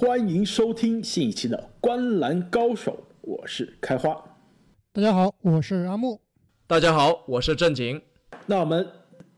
[0.00, 4.16] 欢迎收听新一期的《观篮高手》，我是开花。
[4.92, 6.20] 大家好，我是阿木。
[6.68, 8.00] 大家好，我是正经。
[8.46, 8.86] 那我们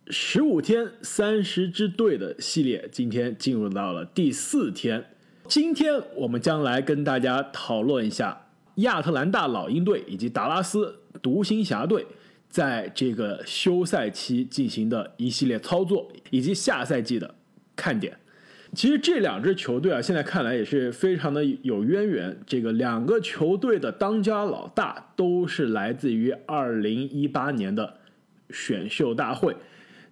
[0.08, 5.02] 十五天三十支队的系列，今天进入到了第四天。
[5.48, 12.06] 今天我们将来跟大家讨论一下亚特兰大老鹰队以及达拉斯独行侠队
[12.50, 17.35] 在这个休赛期进行的一系列操作，以及下赛季的
[17.74, 18.19] 看点。
[18.72, 22.38] 其实这两支球队啊，现在看来也是非常的有渊源。
[22.46, 27.94] 这个两个球队的当家老大都是来自于二零一八年的
[28.50, 29.56] 选秀大会。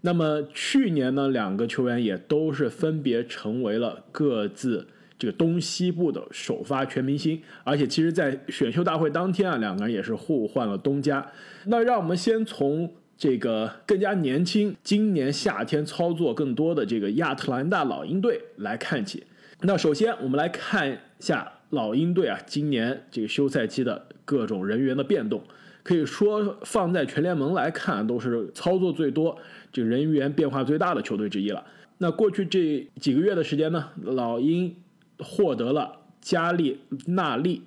[0.00, 7.40] 那么去年呢，两个球员也都是分别成为了各自这个东西部的首发全明星。
[7.62, 11.24] 而且其实，在选秀大会当天啊，两个人也是互换了东家。
[11.66, 12.92] 那让我们先从。
[13.18, 19.24] 这个更加年轻，今年夏天操作更多的这个亚特兰大老鹰队来看起。
[19.62, 25.42] 那首先我们来看一下老鹰队啊，今年这个休赛期的各种人员的变动，
[25.82, 29.36] 可以说放在全联盟来看都是操作最多、
[29.72, 31.66] 这个人员变化最大的球队之一了。
[31.98, 34.76] 那过去这几个月的时间呢，老鹰
[35.18, 37.62] 获得了加利纳利，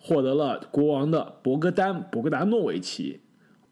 [0.00, 3.20] 获得了国王的博格丹·博格达诺维奇。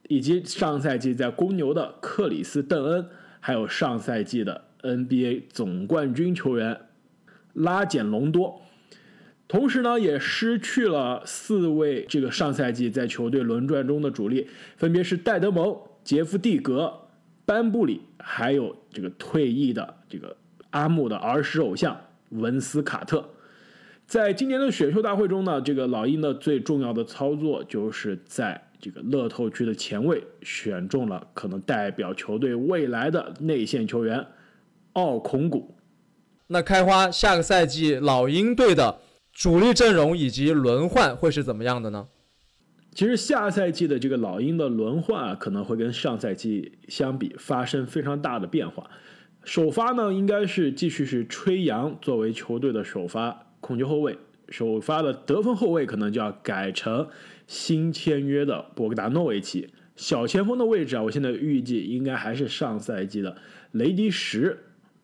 [0.09, 3.09] 以及上赛季在公牛的克里斯·邓恩，
[3.41, 6.79] 还有上赛季的 NBA 总冠军球员
[7.55, 8.61] 拉简·隆多，
[9.49, 16.93] 同时呢，也失去了四位这个上赛季在球队轮转中的主力，分别是戴德蒙、杰夫·蒂格、
[17.47, 20.37] 班布里，还有这个退役的这个
[20.71, 23.31] 阿木的儿时偶像文斯卡特。
[24.07, 28.64] 在今年的选秀大会中呢，这个老鹰的最重要的操作就是在。
[28.85, 34.27] 这个乐透区的前卫选中了可能代表球队未来的内线球员
[34.93, 35.75] 奥孔古。
[36.49, 38.99] 那开花下个赛季老鹰队的
[39.33, 42.09] 主力阵容以及轮换会是怎么样的呢？
[42.95, 48.91] 其实下赛季的这个老鹰的轮换啊，可能会跟上赛季相比发生非常大的变化。
[49.45, 54.19] 首发呢，应该是继续是吹杨作为球队的首发控球后卫，
[54.49, 57.09] 首发的得分后卫可能就要改成。
[57.47, 63.37] 新签约的博格达诺维奇，小前锋的位置啊，我现在预计应该还是上赛季的
[63.73, 64.57] 雷迪什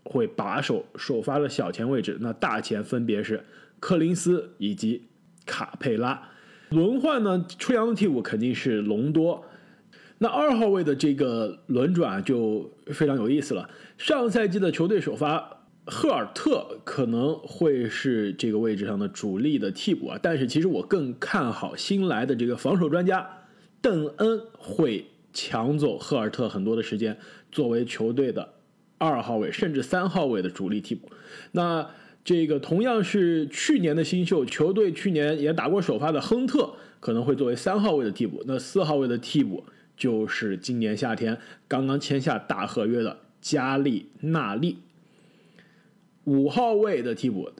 [0.04, 2.16] 会把守首发的小前位置。
[2.22, 3.44] 那大前分别是
[3.78, 5.02] 柯林斯以及
[5.44, 6.30] 卡佩拉。
[6.70, 9.44] 轮换呢，出洋的替补肯定是隆多。
[10.16, 13.68] 那二号位的这个轮转就非常有意思了。
[13.98, 15.59] 上赛季的球队首发。
[15.86, 23.28] 赫尔特可能会是这个位置上的主力的替补啊，但是其实我更看好新来的这个防守专家
[23.80, 27.16] 邓恩会抢走赫尔特很多的时间，
[27.50, 28.52] 作为球队的
[28.98, 31.08] 二号位甚至三号位的主力替补。
[31.52, 31.90] 那
[32.22, 38.42] 这个同样是去年的新秀，球队去年也打过首发的亨特可能会作为三号位的替补。
[38.46, 39.64] 那四号位的替补
[39.96, 44.78] 就是今年夏天刚刚签下大合约的加利纳利。
[46.24, 47.50] 五号位的替补，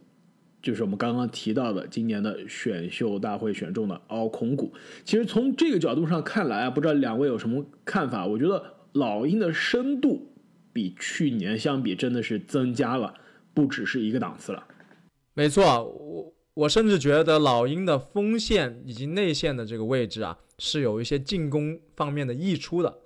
[0.62, 4.72] 就是我们刚刚提到的今年的选秀大会选中的奥孔古。
[5.04, 8.26] 其实从这个角度上看来啊，不知道两位有什么看法？
[8.26, 8.62] 我觉得
[8.92, 10.30] 老鹰的深度
[10.72, 13.14] 比去年相比，真的是增加了
[13.54, 14.62] 不只是一个档次了。
[15.32, 22.98] 没错，我我甚至觉得老鹰的锋线以及内线的这个位置啊，是有一些进攻方面的溢出的。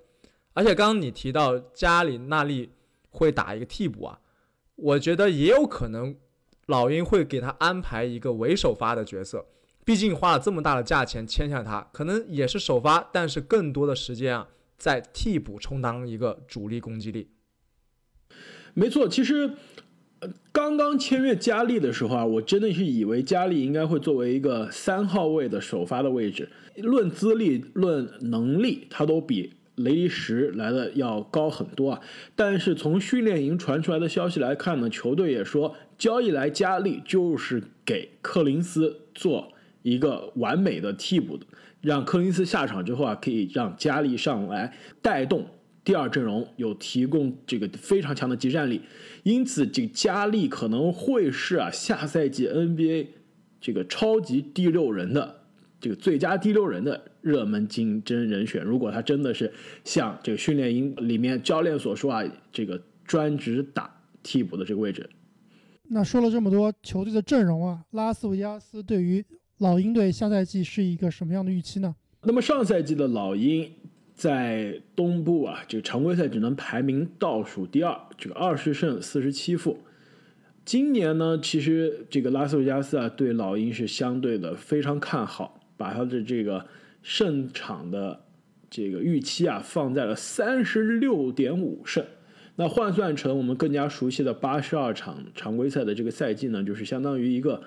[0.53, 2.71] 而且刚刚你提到加里纳利
[3.11, 4.19] 会打一个替补啊。
[4.77, 6.17] 我觉得也有可能，
[6.67, 9.47] 老鹰会给他安排一个为首发的角色，
[9.85, 17.29] 毕竟花了这么大的价钱签下他，可能也是首发，但是更多的时间啊，在替补充当一个主力攻击力。
[18.75, 19.53] 没错，其实
[20.51, 29.55] 刚刚签约加利的时候啊，我真的是以为加利应该会作为一个三号位的首发的位置，论资历、论能力，他都比。
[29.77, 32.01] 雷迪什来的要高很多啊，
[32.37, 41.39] 但是从训练营传出来的消息来看呢，球队也说交易来加利就是给柯林斯做一个完美的替补，
[41.81, 44.73] 让柯林斯下场之后啊，可以让加利上来
[45.03, 45.47] 带动
[45.85, 48.81] 第二阵容，有提供这个非常强的集战力，
[49.25, 53.09] 因此这个加利可能会是啊下赛季 NBA
[53.61, 55.44] 这个超级第六人的
[55.85, 56.99] 这个最佳第六人的。
[57.21, 59.51] 热门竞争人选，如果他真的是
[59.83, 62.23] 像这个训练营里面教练所说啊，
[62.53, 63.91] 这个专职打
[64.23, 65.09] 替补的这个位置。
[65.89, 69.25] 那说了这么多球队的阵容啊，拉斯维加斯对于
[69.57, 71.97] 老鹰队下赛季是一个什么样的预期呢？
[72.25, 73.73] 那么上赛季的老鹰
[74.15, 79.79] 在东部啊，这个常规赛只能排名倒数第二，这个二十胜四十七负。
[80.67, 86.67] 今年呢，其实这个拉斯维加斯啊，对老鹰是相对的非常看好，把他的这个
[87.03, 88.25] 胜场的
[88.71, 92.05] 这个预期啊放在了三十六点五胜。
[92.57, 97.63] 那换算成我们更加熟悉的八十二场常规赛的这个赛季呢，就是相当于一个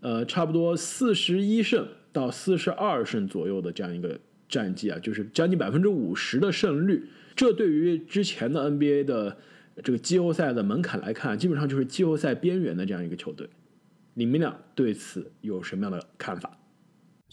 [0.00, 4.18] 呃差不多四十一胜到四十二胜左右的这样一个
[4.48, 7.08] 战绩啊，就是将近百分之五十的胜率。
[7.36, 9.36] 这对于之前的 NBA 的
[9.84, 13.48] 这个季后赛的门槛来看，基本上就是季后赛边缘的这样一个球队。
[14.14, 16.58] 你们俩对此有什么样的看法？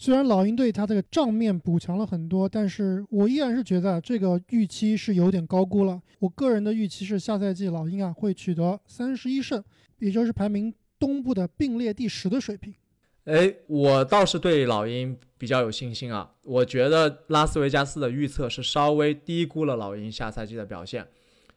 [0.00, 6.00] 虽然老鹰队他这个账面补强了很多，但是我依然是觉得这个预期是有点高估了。
[6.20, 9.62] 我个人的预期是下赛季老鹰啊会取得三十一胜，
[9.98, 12.72] 也就是排名东部的并列第十的水平。
[13.24, 16.30] 哎，我倒是对老鹰比较有信心啊。
[16.42, 21.04] 我觉得拉斯维加斯的预测是稍微低估了老鹰下赛季的表现，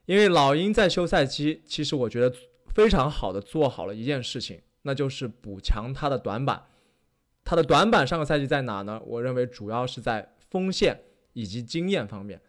[0.08, 2.36] 因为老鹰在休赛期其实我觉得
[2.74, 6.60] 非常好的做好了一件事情，那就是补强他的短板。
[7.52, 8.98] 他的短板上个赛季在哪呢？
[9.06, 10.98] 我认为主要是在锋线
[11.34, 12.40] 以及经验方面。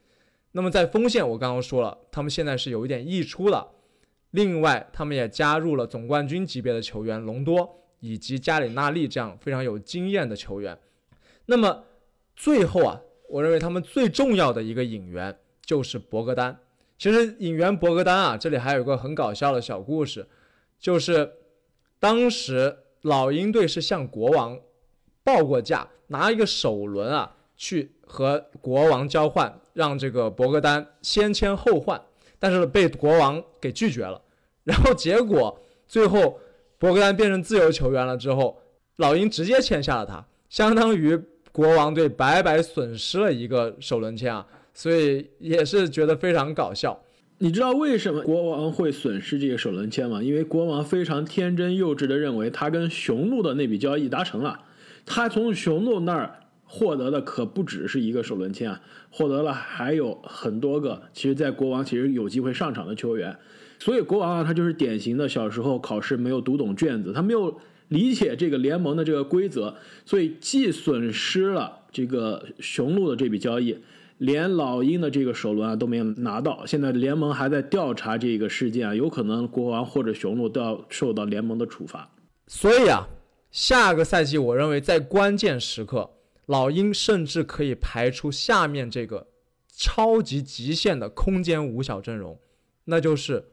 [0.52, 3.68] 那么在锋线，我刚刚说了，他们现在是有一点溢出了。
[4.30, 10.78] 另外，他们也加入了总冠军级别的球员隆多以及加里纳利这样非常有经验的球员。
[11.46, 11.82] 那么
[12.36, 16.56] 最后啊，我认为他们最重要的一个引援就是博格丹。
[16.96, 20.28] 其实引援博格丹啊，这里还有一个很搞笑的小故事，
[20.78, 21.28] 就是
[21.98, 24.56] 当时老鹰队是向国王。
[25.24, 32.00] 报过价，拿一个首轮啊，去和国王交换，让这个博格丹先签后换，
[32.38, 34.20] 但是被国王给拒绝了。
[34.64, 36.38] 然后结果最后
[36.78, 38.60] 博格丹变成自由球员了之后，
[38.96, 41.18] 老鹰直接签下了他，相当于
[41.50, 47.00] 国王队白白损失了一个首轮签啊，所以也是觉得非常搞笑。
[47.38, 50.22] 你知道为什么国王会损失这个首轮签吗？
[50.22, 54.60] 因为国王非常天真幼稚的认为他跟雄鹿的那笔交易达成了。
[55.04, 63.36] 他从雄鹿那儿获得的可不只是一个首轮签啊，获得了还有很多个，其实，在国王其实有机会上场的球员，
[63.78, 69.74] 所以国王啊，他就是典型的小时候考试没有读懂卷子，他没有理解这个联盟的这个规则，
[70.06, 73.76] 所以既损失了这个雄鹿的这笔交易，
[74.16, 76.64] 连老鹰的这个首轮啊都没有拿到。
[76.64, 82.08] 现在联盟还在调查这个事件啊，有可能国王或者雄鹿都要受到联盟的处罚。
[82.46, 83.06] 所以啊。
[83.52, 86.10] 下个赛季，我认为在关键时刻，
[86.46, 89.28] 老鹰甚至可以排出下面这个
[89.68, 92.40] 超级极限的空间五小阵容，
[92.86, 93.44] 那就是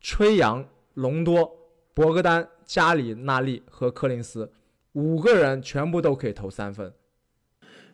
[0.00, 1.52] 吹杨、隆多、
[1.92, 4.52] 博格丹、加里纳利和柯林斯
[4.92, 6.92] 五个人全部都可以投三分。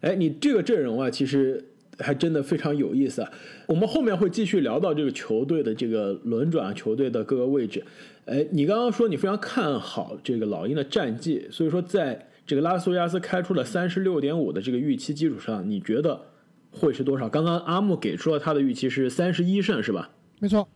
[0.01, 3.33] 哎，你这个阵容啊，其实还真的非常有意思啊。
[3.67, 7.85] 我们后面会继续聊到这个球队的这个轮转，球队的各个位置。
[8.27, 16.27] 哎，你刚刚说你非常看好这个老鹰的战绩，所以说在这个拉斯维加斯开出了三十六点五的这个预期基础上，你觉得
[16.71, 17.29] 会是多少？
[17.29, 20.11] 刚刚阿木给出了他的预期是三十一胜，是吧？
[20.39, 20.69] 没错。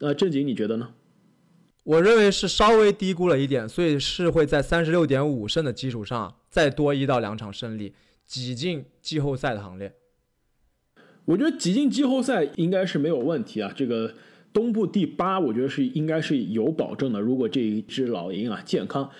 [0.00, 0.90] 那正经你觉得呢？
[1.84, 7.94] 我认为是稍微低估了一点，所以是会在三十六点五胜的基础上再多一到两场胜利，
[8.26, 9.94] 挤进季后赛的行列。
[11.24, 14.12] 我觉得挤进季后赛应该是没有问题啊，这个。
[14.56, 17.20] 东部第八，我觉得是应该是有保证的。
[17.20, 19.10] 如果这一只老鹰啊健康，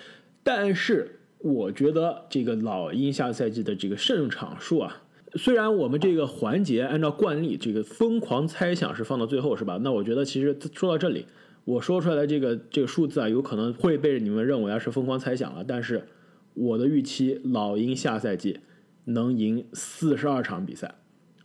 [0.41, 5.03] 但是我觉得这个老鹰下赛季的这个胜场数啊，
[5.35, 9.77] 虽然我们这个环节按照惯例，这个疯狂猜想是放到最后，是吧？
[9.83, 11.27] 那我觉得其实说到这里，
[11.65, 15.63] 我说出来的这个这个数字啊，有可能会被你们认为啊是疯狂猜想了。
[15.63, 16.07] 但是
[16.55, 18.61] 我的预期，老鹰下赛季
[19.03, 20.95] 能赢四十二场比赛，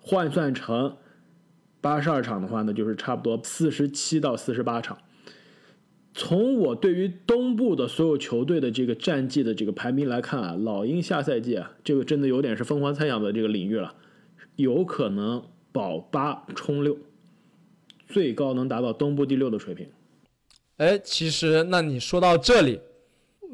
[0.00, 0.96] 换算成。
[1.83, 4.97] 八十二场的话呢，就是差不多四十七到四十八场。
[6.15, 13.95] 从我对于东部的所有球队的这个战绩的这个排名来看啊，老鹰下赛季啊，这个真的有点是疯狂猜想的这个领域了，
[14.57, 16.99] 有可能保八冲六，
[18.07, 19.89] 最高能达到东部第六的水平。
[20.77, 22.81] 哎，其实那你说到这里，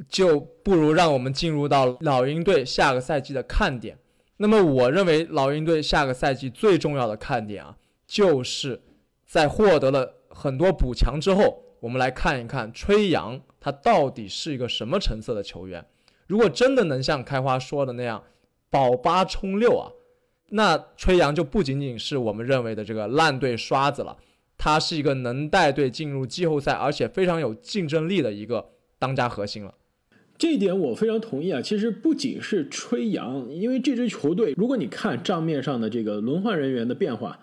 [0.08, 3.96] 就不如让我们进入到老鹰队下个赛季的看点。
[4.38, 7.76] 那么我认为老鹰队下个赛季最重要的看点啊。
[8.08, 8.80] 就是
[9.26, 15.84] 在获得了很多补强之后，我们来看一看吹杨他到底是一个什么成色的球员。
[16.26, 18.24] 如果真的能像开花说的那样
[18.70, 19.92] 保八冲六啊，
[20.48, 24.16] 那吹杨就不仅仅是我们认为的这个烂队刷子了，
[24.56, 29.74] 他是一个能带队进入季后赛，而且非常有竞争力的一个当家核心了。
[30.38, 31.60] 这一点我非常同意啊。
[31.60, 37.38] 其实不仅是吹杨，因为这支球队，如果你看账面上的这个轮换人员的变化。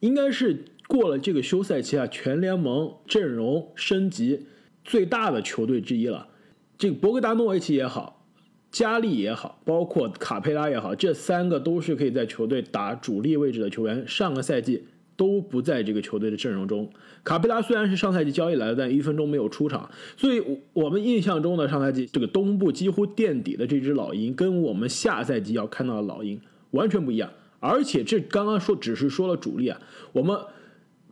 [0.00, 4.46] 应该是过了这个休赛期啊，全联盟阵容升级
[4.84, 6.28] 最大的球队之一了。
[6.76, 8.24] 这个博格达诺维奇也好，
[8.70, 14.06] 加利也好，包括卡佩拉也好，这三个都是可以在球队打主力位置的球员。
[14.06, 14.84] 上个赛季
[15.16, 16.88] 都不在这个球队的阵容中。
[17.24, 19.90] 卡佩拉虽然是上赛季交易来的，但一分钟没有出场。
[20.16, 20.40] 所以，
[20.72, 26.40] 我们印象中的上赛季这个东部几乎垫底的这只老鹰，跟我们下赛季要看到的老鹰
[26.70, 27.28] 完全不一样。
[27.60, 29.80] 而且，这刚刚说只是说了主力啊，
[30.12, 30.38] 我们。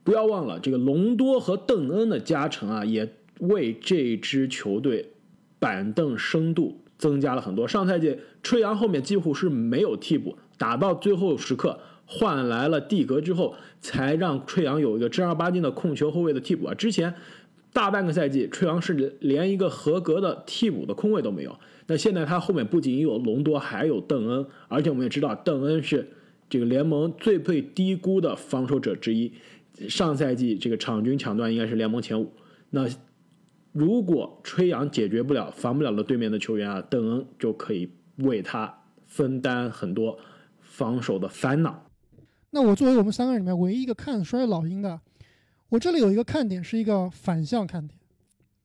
[0.04, 5.10] 不要忘了，这个隆多和邓恩的加成啊，也为这支球队
[5.58, 7.66] 板凳深度增加了很多。
[7.66, 16.74] 上赛季吹杨后面几乎是没有替补，打到最后时刻换来了蒂格之后，才让吹杨有一个正儿八经的控球后卫的替补啊。
[16.74, 17.12] 之前
[17.72, 21.58] 大半个赛季，吹杨是连一个合格的替补的空位都没有。
[21.88, 26.12] 那现在他后面不仅有隆多，还有邓恩，而且我们也知道邓恩是
[26.48, 29.32] 这个联盟最被低估的防守者之一。
[29.88, 32.32] 上赛季这个场均抢断应该是联盟前五。
[32.70, 32.88] 那
[33.72, 40.18] 如果吹杨解决不了、防不了的对面的球员啊，邓恩就可以为他分担很多
[40.60, 41.90] 防守的烦恼。
[42.50, 44.98] 那我作为我们三个人里面唯一一个看衰老鹰的，
[45.68, 48.00] 我这里有一个看点，是一个反向看点，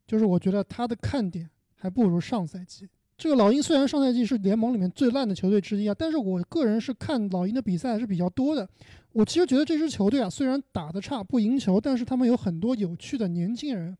[0.07, 2.87] 就是我觉得他的看点还不如上赛季。
[3.21, 8.67] 这个老鹰虽然上赛季是联盟里面最烂的球队之一啊，但是我个人是看老鹰的比赛是比较多的。
[9.11, 13.95] 我其实觉得这支球队啊，虽然打得差不赢球，但是他们有很多有趣的年轻人。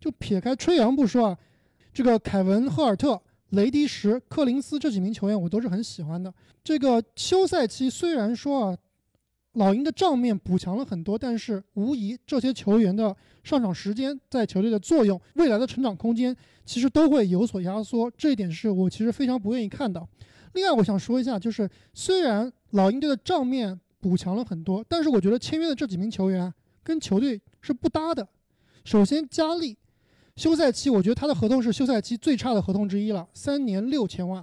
[0.00, 1.38] 就撇开吹杨不说啊，
[1.92, 6.32] 这个凯文·赫尔特、雷迪什、克林斯这几名球员我都是很喜欢的。
[6.64, 8.78] 这个休赛期虽然说啊。
[9.54, 18.10] 老鹰的账面补强了很多，但是无疑这些球员的上场时间在球队的作用、未来的成长空间，其实都会有所压缩。
[18.16, 20.08] 这一点是我其实非常不愿意看到。
[20.54, 26.50] 另外，我想说一下，就是虽然老鹰队的账面补强了很多，但是我觉得签约的这几名球员
[26.82, 28.26] 跟球队是不搭的。
[28.86, 29.76] 首先，加利
[30.34, 34.42] 休赛期，我觉得他的合同是休赛期最差的合同之一了，三年六千万，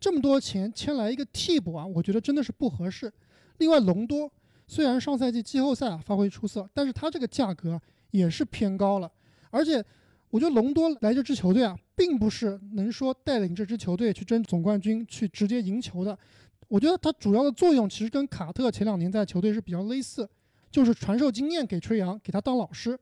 [0.00, 3.12] 这么多钱签来一个替补啊，我觉得真的是不合适。
[3.58, 4.28] 另外，隆多。
[4.68, 7.80] 虽然上赛季季后赛啊发挥出色，但是他这个价格
[8.12, 9.10] 也是偏高了。
[9.50, 9.82] 而且，
[10.30, 16.16] 我觉得隆多来这支球队啊，并不是能说带领这支球队去争总冠军、去直接赢球的。
[16.68, 20.28] 我觉得他主要的作用其实跟卡特前两年在球队是比较类似，
[20.70, 22.98] 就是传授经验给吹杨，给他当老师。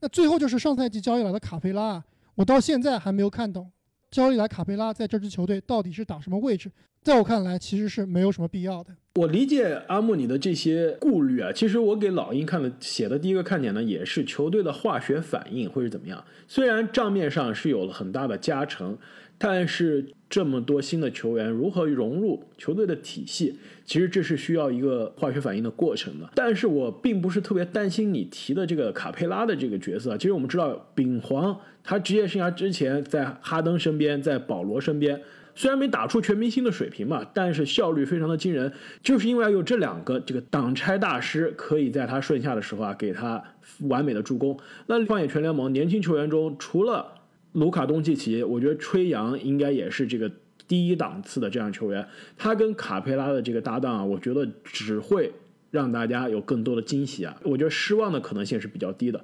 [0.00, 2.02] 那最后就是上赛季交易来的卡佩拉，
[2.34, 3.70] 我到现在还没有看懂
[4.10, 6.72] 交易来卡佩拉在这支球队到底是打什么位置。
[7.02, 8.96] 在我看来，其实是没有什么必要的。
[9.20, 16.24] 我理解阿木你的这些顾虑啊，其实我给老鹰看的写的第一个看点呢，也是球队的化学反应会是怎么样。
[16.48, 18.96] 虽然账面上是有了很大的加成，
[19.36, 26.30] 但是这么多新的球员如何融入球队的体系，其实这是需要一个化学反应的过程的。
[26.34, 30.16] 但是我并不是特别担心你提的这个卡佩拉的这个角色。
[30.16, 35.20] 其实我们知道，丙皇他职业生涯之前在哈登身边，在保罗身边。
[35.52, 38.72] 虽然没打出全明星的水平嘛，但是效率非常的惊人，
[39.02, 43.42] 就是因为有这两个这个挡拆大师，可以在他顺下的时候啊，给他
[43.80, 44.58] 完美的助攻。
[44.86, 47.14] 那放眼全联盟年轻球员中，除了
[47.52, 50.30] 卢卡东契奇，我觉得吹杨应该也是这个
[50.68, 52.06] 第一档次的这样球员。
[52.38, 55.32] 他跟卡佩拉的这个搭档啊，我觉得只会
[55.72, 57.36] 让大家有更多的惊喜啊。
[57.42, 59.22] 我觉得失望的可能性是比较低的。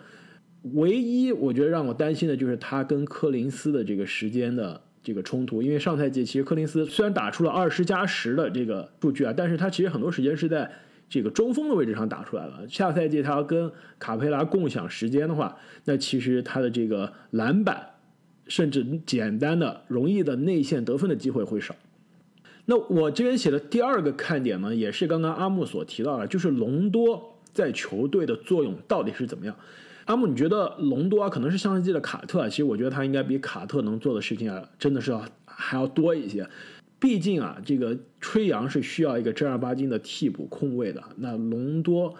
[0.74, 4.80] 唯一我觉得让我担心的就是他跟柯林斯的这个时间的。
[5.06, 10.68] 这个冲突，因为上赛季其实柯林斯虽然打出了二十加十的这个数据啊，但是他其实很多时间是在
[11.08, 12.66] 这个中锋的位置上打出来了。
[12.68, 13.70] 下赛季他要跟
[14.00, 17.90] 卡佩拉共享时间的话，那其实他的这个篮板，
[18.48, 21.76] 甚至简单的容易的内线得分的机会会少。
[22.64, 29.54] 那我这边写的第二个看点呢，也是刚刚阿木所提到的，就是隆多在球队的作用到底是怎么样。
[30.06, 32.48] 阿木，你觉得隆多啊，可能是上赛季的卡特啊？
[32.48, 36.48] 其实我觉得他应该比卡特能做的事情啊，真的是要还要多一些。
[36.98, 41.02] 毕竟啊，这个吹杨是需要一个正儿八经的替补控卫的。
[41.16, 42.14] 那隆多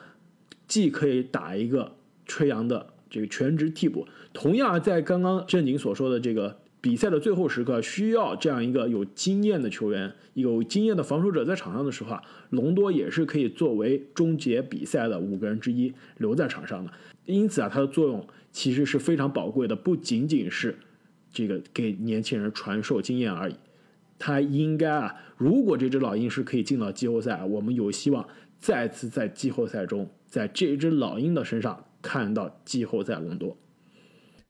[0.69, 1.93] 既可以打一个
[2.27, 6.59] 吹杨的这个全职替补，同样在刚刚正经所说的这个。
[6.87, 16.93] 比赛的最后时刻需要这样一个有经验的球员，有经验的防守者在场上的时候啊，隆多也是可以作为终结比赛的五个人之一留在场上的。
[17.25, 20.79] 因此啊，他的作用其实是非常宝贵的，不仅仅是
[21.33, 23.57] 这个给年轻人传授经验而已。
[24.17, 28.25] 他应该啊，如果这只老鹰是可以进到季后赛，我们有希望
[28.61, 33.57] 再次在季后赛中，在这只老鹰的身上看到季后赛隆多。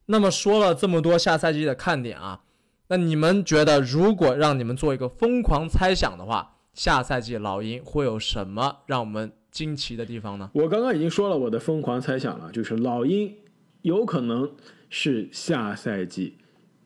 [0.07, 2.41] 那么说了这么多下赛季的看点啊，
[2.87, 10.49] 那你们觉得如果让你们做一个疯狂猜想的话，下赛季老鹰会有什么让我们惊奇的地方呢？
[10.53, 13.35] 我刚刚已经说了我的疯狂猜想了，就是老鹰
[13.81, 14.55] 有可能
[14.89, 16.37] 是下赛季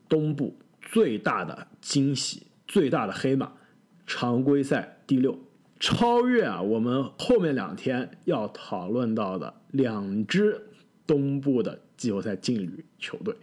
[0.08, 3.52] 东部最大的惊喜、最大的黑马，
[4.06, 5.38] 常规赛第六，
[5.78, 10.68] 超越啊我们后面两天要讨论到的两支
[11.06, 13.34] 东部的季后赛劲旅球队。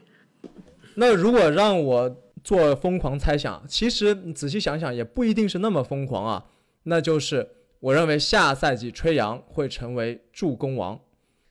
[0.96, 6.46] 那如果让我做疯狂猜想，其实你仔细想想也不一定是那么疯狂啊。
[6.84, 7.48] 那就是
[7.80, 11.00] 我认为下赛季吹杨会成为助攻王。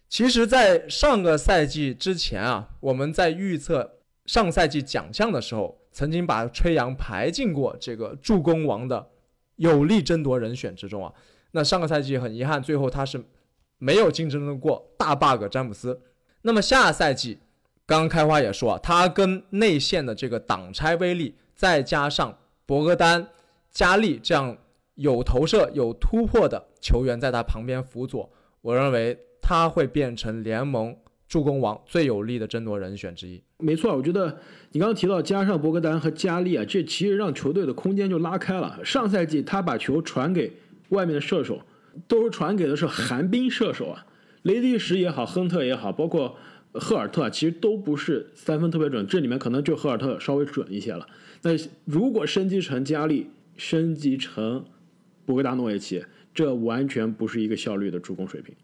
[0.09, 9.11] 其实，在上个赛季之前啊，我们在预测上赛季奖项的时候，曾经把吹杨排进过这个助攻王的
[9.57, 11.13] 有力争夺人选之中啊。
[11.53, 13.23] 那上个赛季很遗憾，最后他是
[13.79, 16.01] 没有竞争得过大 bug 詹姆斯。
[16.43, 17.39] 那么下赛季，
[17.87, 23.29] 刚刚开花也说啊，他跟内线的这个挡拆威力，再加上博格丹、
[23.71, 24.57] 加利这样
[24.95, 28.31] 有投射、有突破的球员在他旁边辅佐，
[28.63, 29.19] 我认为。
[29.41, 30.95] 他会变成联盟
[31.27, 33.43] 助攻王最有力的争夺人选之一。
[33.57, 34.39] 没错，我觉得
[34.73, 38.79] 你刚刚提到加上博格丹和加利啊，这其实让球队的空间就拉开了。
[38.85, 40.53] 上赛季他把球传给
[40.91, 41.63] 外面的射手，
[42.07, 44.05] 都是传给的是寒冰射手啊，
[44.43, 46.37] 雷迪什也好，亨特也好，包括
[46.73, 49.07] 赫尔特，其实都不是三分特别准。
[49.07, 51.07] 这里面可能就赫尔特稍微准一些了。
[51.43, 51.51] 那
[51.85, 54.65] 如果升级成加利，升级成
[55.25, 58.55] 博格达诺维奇，这完全不是一个效率的助攻水平。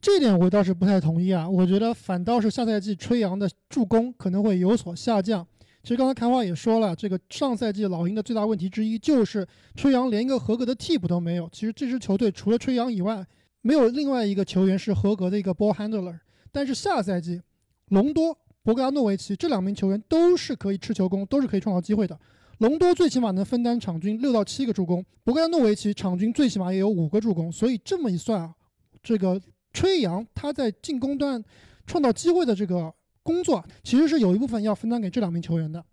[0.00, 5.46] 这点我倒是不太同意啊，我觉得反倒是下赛季吹杨的助攻可能会有所下降。
[5.82, 11.48] 其实刚才开花也说了，这个上赛季老鹰的最大问题之一就是吹杨连一个合格的替补都没有。
[11.52, 13.26] 其实这支球队除了吹杨以外，
[13.64, 16.18] 没有另外一个球员是合格的一个 ball handler。
[16.52, 17.40] 但是下赛季，
[17.88, 22.16] 隆多、博格达诺维奇这两名球员都是可以吃球攻，都是可以创造机会的。
[22.58, 27.50] 隆多最起码能分担场均六到七个助攻，博格达诺维奇场均最起码也有五个助攻。
[27.50, 28.54] 所以这么一算啊，
[29.02, 29.40] 这个。
[29.76, 31.42] 吹杨他在进攻端
[31.84, 35.84] 创造机会的这个工作，其实是有一部分要分担给这两名球员的。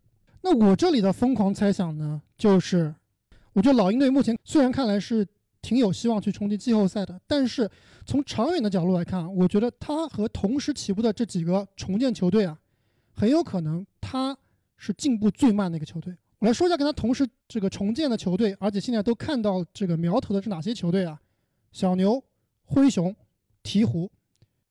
[0.43, 2.93] 那我这里的疯狂猜想呢，就是
[3.53, 5.27] 我觉得老鹰队目前虽然看来是
[5.61, 7.69] 挺有希望去冲击季后赛的，但是
[8.05, 12.59] 从长远的角度来看，我觉得他和同时起步的这几个重建球队啊，
[13.13, 14.37] 很有可能他
[14.77, 16.15] 是进步最慢的一个球队。
[16.39, 21.21] 我来说一下跟他同时这个重建的球队，而且现在都看到这个苗头的是哪些球队啊？
[21.71, 22.23] 小牛、
[22.65, 23.15] 灰熊。
[23.63, 24.09] 鹈鹕，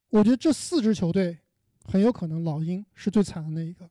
[0.09, 1.38] 我觉得这四支球队
[1.85, 3.88] 很有可能老鹰是最惨的那一个。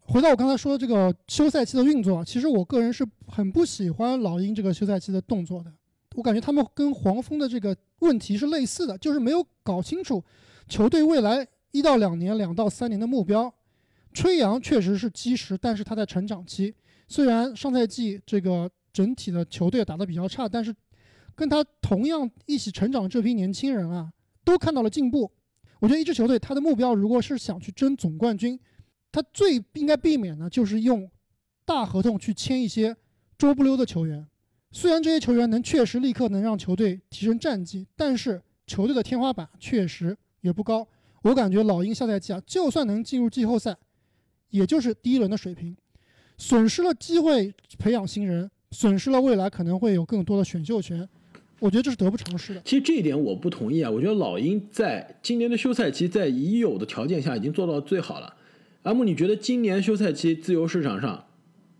[0.00, 5.72] 回到我刚才说的这个休赛期的运作，其实我个人是很不喜欢老鹰这个休赛期的动作的。
[6.14, 10.22] 我感觉他们跟黄蜂的这个问题是类似的，就是没有搞清楚
[10.68, 13.52] 球队未来一到两年、两到三年的目标。
[14.12, 16.74] 吹杨确实是基石，但是他在成长期。
[17.08, 20.74] 虽然上赛季这个整体的球队打得比较差，但是。
[21.32, 24.12] 跟他同样一起成长这批年轻人啊，
[24.44, 25.30] 都看到了进步。
[25.78, 28.60] 我觉得一支球队，他的目标如果是想去争总冠军，
[29.10, 31.10] 他最应该避免的就是用
[31.64, 32.94] 大合同去签一些
[33.38, 34.26] 周不溜的球员。
[34.72, 40.86] 虽然这些球员能确实立刻能让球队提升战绩，但是球队的天花板确实也不高。
[41.22, 43.76] 我感觉老鹰下赛季啊，就算能进入季后赛，
[44.50, 45.76] 也就是第一轮的水平，
[46.38, 51.06] 损失了机会培养新人，损失了未来可能会有更多的选秀权。
[51.58, 52.62] 我觉得这是得不偿失的。
[52.64, 53.90] 其实这一点我不同意啊！
[53.90, 58.34] 我觉得老鹰在今年的休赛期，在已有的条件下已经做到最好了。
[58.84, 61.22] 阿木，你觉得今年休赛期自由市场上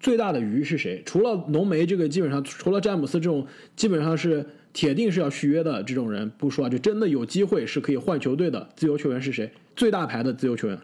[0.00, 1.02] 最大的鱼是谁？
[1.06, 9.52] 除了浓眉这个，基本上除了詹姆斯这种，基本上是铁定是要续约的这种人不说啊，就真的有机会是可以换球队的自由球员是谁？
[9.76, 10.78] 最大牌的自由球员，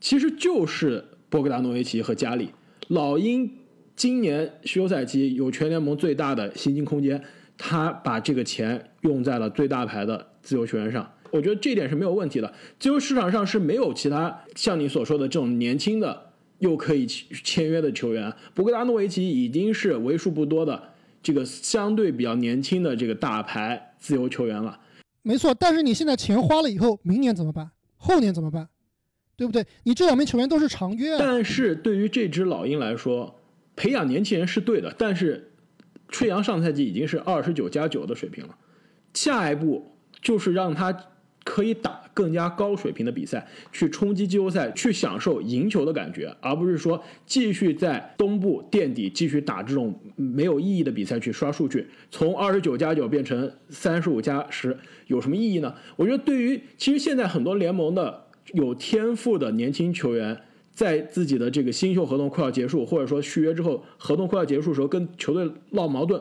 [0.00, 2.50] 其实就是博格达诺维奇和加里。
[2.88, 3.50] 老鹰
[3.94, 7.22] 今年休赛期有全联盟最大的薪金空间。
[7.58, 12.52] 他把这个钱用在了最大牌的自由球员上，我觉得这点是没有问题的。
[12.78, 16.25] 自由市场上是没有其他像你所说的这种年轻的
[16.58, 18.32] 又可以签约的球员。
[18.54, 20.82] 博格达诺维奇已经是为数不多的
[21.22, 24.78] 这个相对比较年轻的这个大牌自由球员了。
[25.22, 27.70] 没错，但是你现在钱花了以后，明年怎么办？
[27.96, 28.68] 后年怎么办？
[29.36, 29.64] 对不对？
[29.82, 31.16] 你这两名球员都是长约。
[31.18, 33.40] 但是对于这支老鹰来说，
[33.74, 35.52] 培养年轻人是对的，但是。
[36.08, 38.56] 吹杨上赛季已经是二十九加九的水平了，
[39.12, 39.90] 下一步
[40.22, 40.96] 就是让他
[41.42, 51.86] 可以打更加高水平的比赛，去冲击季后赛，去享受赢球的感觉，而不是说继续在东部垫底，继续打这种没有意义的比赛去刷数据。
[52.10, 54.74] 从二十九加九变成三十五加十，
[55.08, 55.74] 有什么意义呢？
[55.96, 58.24] 我觉得对于其实现在很多联盟的
[58.54, 60.40] 有天赋的年轻球员。
[60.76, 66.20] 在自己的这个新秀合同快要结束，或者说续约之后合同快要结束的时候，跟球队闹矛盾，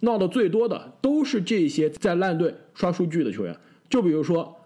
[0.00, 3.54] 闹得最多的都是这些在烂队刷数据的球员。
[3.90, 4.56] 就比如说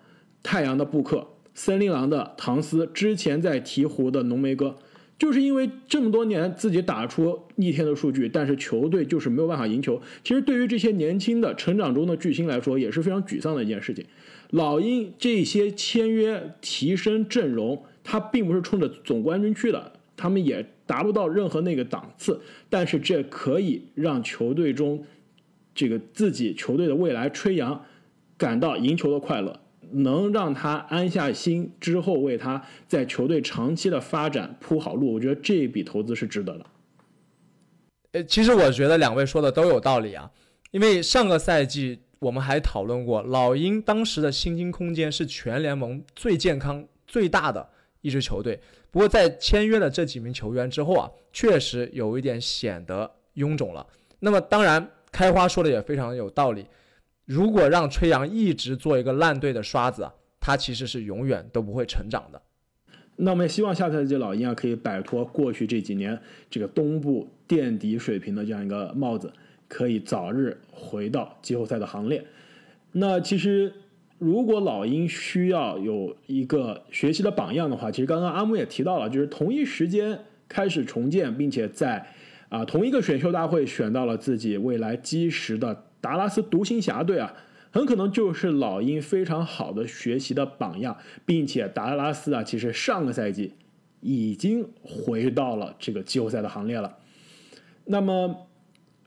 [0.44, 4.76] 太阳的布克，森林狼的唐斯，之前在鹈鹕的浓眉哥，
[5.18, 10.00] 就是因为这么多年自己打出逆天的数据，但是球队就是没有办法赢球。
[10.22, 14.04] 其实对于这些年轻的成长中的巨星来说，也是非常沮丧的一件事情。
[14.50, 25.02] 老鹰这些签约提升阵容，他并不是冲着总冠军去的，他们也达不到任何那个档次，但是这可以让球队中
[25.74, 27.82] 这个自己球队的未来吹扬
[28.36, 29.58] 感到赢球的快乐。
[29.94, 36.66] 能让他安下心之后，为他在球队长期的发展铺好路，我觉得这笔投资是值得的。
[38.12, 40.30] 呃，其实我觉得两位说的都有道理啊，
[40.70, 47.68] 因为上个赛季我们还讨论过，老鹰当时的薪金空间是全联盟最健康、最大的
[48.00, 48.60] 一支球队。
[48.90, 53.84] 不过在签约了这几名球员之后啊，确实有一点显得臃肿了。
[54.20, 56.64] 那么当然，开花说的也非常有道理。
[57.24, 62.42] 如果让吹杨一直做一个烂队的刷子，他其实是永远都不会成长的。
[63.16, 69.32] 那我们也希望下赛季老鹰啊可以摆脱过去这几年这个东部垫底水平的这样一个帽子，
[69.68, 72.26] 可以早日回到季后赛的行列。
[72.92, 73.72] 那其实
[74.18, 82.06] 如果老鹰需要有一个学习的榜样的话，其实刚刚阿木也提到了，就是同一时间开始重建，并且在
[82.50, 85.83] 啊同一个选秀大会选到了自己未来基石的。
[86.04, 87.34] 达拉斯独行侠队啊，
[87.70, 93.54] 很可能就是老鹰非常好的学习的榜样，并且达拉斯啊，其实上个赛季
[94.00, 96.98] 已经回到了这个季后赛的行列了。
[97.86, 98.48] 那么，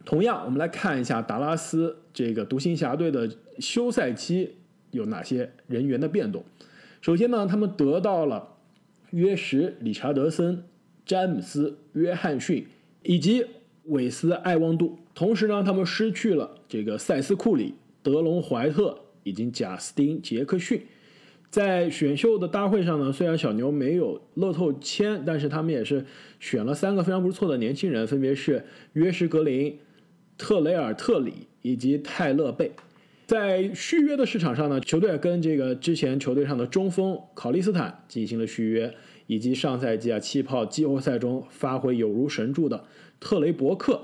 [0.06, 3.30] 同样，我们来看一下达拉斯这个独行侠队的
[3.60, 4.56] 休赛期
[4.90, 6.44] 有哪些人员的变动。
[7.00, 8.56] 首先呢，他们得到了
[9.12, 10.64] 约什、理查德森、
[11.06, 12.66] 詹姆斯、约翰逊
[13.04, 13.46] 以及
[13.84, 14.98] 韦斯·艾旺杜。
[15.18, 20.80] 同时呢，他们失去了这个塞斯·库里、德隆·怀特以及贾斯汀·杰克逊。
[21.50, 26.06] 在选秀的大会上呢，虽然小牛没有乐透签，但是他们也是
[26.40, 29.80] 选了三个非常不错的年轻人，分别是约什·格林、
[30.38, 32.74] 特雷尔·特里以及泰勒·贝。
[33.26, 38.94] 在续约的市场上呢，球队跟这个之前球队上的中锋考利斯坦进行了续约，
[39.26, 42.86] 以及上赛季啊气泡季后赛中发挥有如神助的
[43.20, 44.00] 特雷伯克。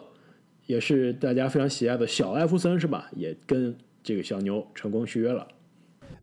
[0.65, 3.10] 也是大家非常喜爱的小艾弗森是吧？
[3.15, 5.47] 也跟这个小牛成功续约了。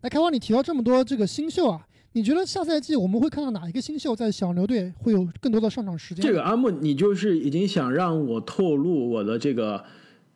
[0.01, 6.25] 哎，开花，你提到这么多这个新秀啊，你觉得下赛季我们会看到哪一个新秀在小牛队会有更多的上场时间？
[6.25, 9.85] 这个阿木，你就是已经想让我透露我的这个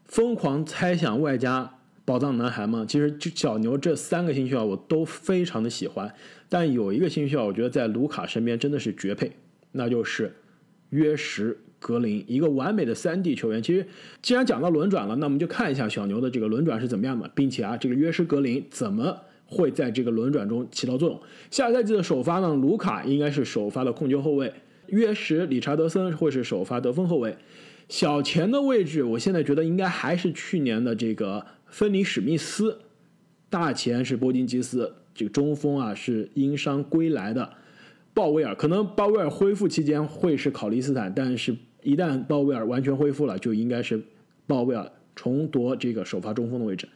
[0.04, 2.84] 疯狂猜想外加宝藏男孩吗？
[2.86, 6.14] 其实就小牛这三个新秀啊，我都非常的喜欢，
[6.50, 9.32] 但有一个新秀啊，我觉得在卢卡身边真的是绝配，
[9.72, 10.36] 那就是
[10.90, 11.56] 约什。
[11.84, 13.86] 格林一个完美的三 D 球员，其实
[14.22, 21.20] 既然讲到轮转了，那我们就看一下小牛的这个轮转是怎么样的，并且啊，这个约什格林怎么会在这个轮转中起到作用？
[21.50, 24.50] 下赛季的首发呢，卢卡应该是首发的控球后卫，
[24.86, 27.36] 约什理查德森会是首发得分后卫，
[27.90, 32.78] 小前的位置，我现在觉得应该还是去年的这个芬尼史密斯，
[33.50, 37.50] 大前是波金吉斯，这个中锋啊是因伤归来的
[38.14, 41.54] 鲍威尔，可能鲍威尔恢复期间会是考利斯坦，但是。
[41.84, 44.02] 一旦鲍威尔完全恢复了，就应该是
[44.46, 46.88] 鲍威尔重夺这个首发中锋的位置。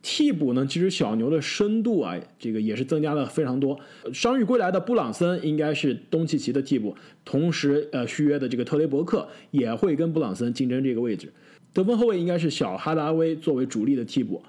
[0.00, 3.78] 替补呢，其实小牛的深度啊，这个也是增加了非常多。
[4.12, 11.32] 伤愈归来的布朗森应该是东契奇的替补，同时呃续约的这个特雷伯克也会跟布朗森竞争这个位置。
[11.74, 14.40] 得分后卫应该是小哈达威作为主力的替补。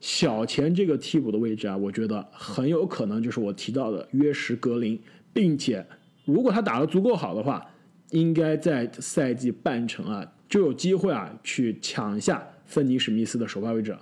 [0.00, 4.96] 小前这个替补的位置啊，我觉得很有可能就是我提到的约什格林，
[5.32, 5.84] 并且
[6.24, 7.68] 如果他打得足够好的话。
[8.14, 13.96] 应该在赛季半程啊，就有机会啊去抢下芬尼史密斯的首发位置。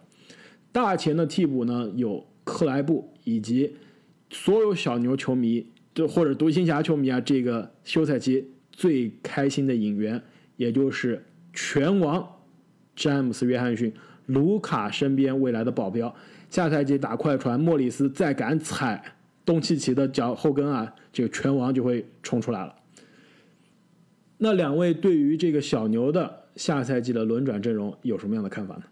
[0.70, 3.75] 大前的替补呢有克莱布以及
[4.29, 10.22] 所有小牛球迷，就或者独行侠球迷啊，这个休赛期最开心的引援，
[10.57, 12.37] 也就是拳王
[12.94, 13.90] 詹姆斯约翰逊，
[14.27, 16.14] 卢卡身边未来的保镖。
[16.51, 19.03] 下赛季打快船，莫里斯再敢踩
[19.46, 22.75] 东契奇的脚后跟啊，这个拳王就会冲出来了。
[24.44, 28.83] 那两位对于这个小牛的下赛季的轮转阵容有什么样的看法呢？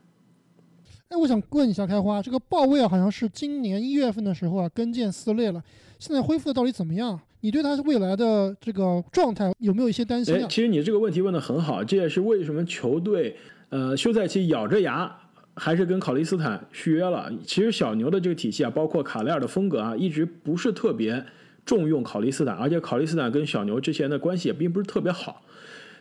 [1.08, 5.60] 哎，我想问一下开花，这个鲍威尔好像是今年一月份的时候啊跟腱撕裂了，
[5.98, 7.18] 现在恢复的到底怎么样？
[7.40, 10.46] 你对他未来的这个状态有没有一些担心啊？
[10.48, 13.36] 其实你这个问题问得很好，这也是为什么球队
[13.70, 15.12] 呃休赛期咬着牙
[15.56, 17.28] 还是跟考利斯坦续约了。
[17.44, 21.26] 其实小牛的这个体系啊，包括卡莱尔的风格啊，一直不是特别。
[21.64, 25.42] 重用考利斯坦，而且考利斯坦跟小牛之前的关系也并不是特别好。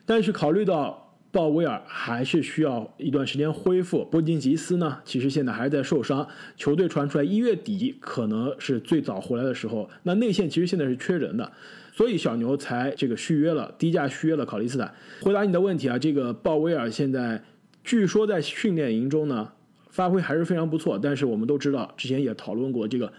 [0.06, 4.04] 但是考虑到鲍威尔还是需要一段时间恢复。
[4.06, 6.28] 波金吉斯呢，其实现在还是在受伤。
[6.58, 9.88] 球队传出来一月底可能是最早回来的时候。
[10.02, 11.52] 那内线其实现在是缺人的，
[11.94, 14.92] 所以小牛才这个续约了，低价续约了考利斯坦。
[15.22, 17.44] 回答你的问题啊，这个鲍威尔现在
[17.84, 19.52] 据说在训练营中呢
[19.92, 23.14] 发挥还是非常不错，但是我们都知道，之前也讨论过这个。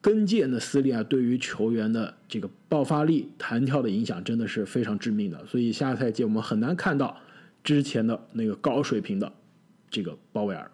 [0.00, 5.44] 跟腱的撕裂啊，对于球员的这个爆发力、弹跳的影响真的是非常致命的。
[5.44, 7.16] 所以下个赛季我们很难看到
[7.64, 9.32] 之前的那个高水平的
[9.90, 10.70] 这个鲍威尔。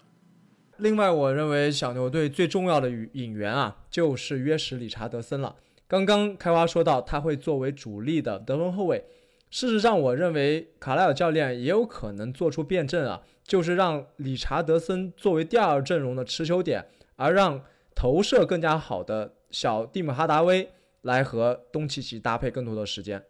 [0.76, 5.56] 另外，我认为小牛队最重要的引援啊，就是约什·理查德森了。
[5.88, 9.04] 刚刚开花说到他会作为主力的得分后卫，
[9.50, 16.84] 事实上，我认为卡莱尔教练也有可能做出辩证啊，就是让理查德森作为第二阵容的持球点，
[17.16, 17.62] 而让。
[17.94, 20.68] 投射更加好的小蒂姆哈达威
[21.02, 23.22] 来和东契奇搭配更多的时间，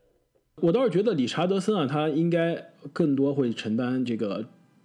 [0.63, 4.45] 我倒是觉得理查德森啊，他应该更多会承担这个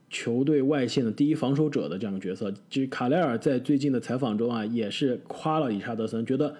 [0.10, 2.52] 球队外线的第一防守者的这样的角色。
[2.68, 6.56] 就是卡莱尔在最近的采访中啊，也是夸了理查德森，觉得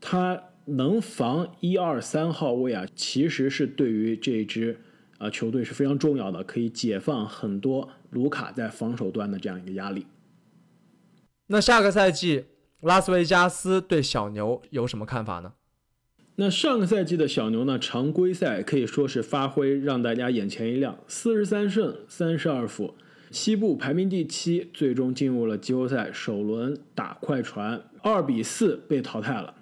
[0.00, 4.78] 他能防一二三号位啊，其实是对于这支
[5.18, 10.06] 啊球队是非常重要的，可以解放很多卢卡在防守端的这样一个压力。
[11.48, 12.44] 那下个赛季。
[12.88, 15.52] 拉斯维加斯对小牛有什么看法呢？
[16.36, 17.78] 那上个赛季的小牛呢？
[17.78, 22.94] 常规赛可以说是发挥让大家眼前一亮，四十三胜三十二负，
[23.30, 29.54] 西部排名第七，最终进入了季后赛首轮打快船，二比四被淘汰了。